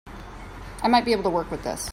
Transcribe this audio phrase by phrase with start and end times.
[0.81, 1.87] I might be able to work with this.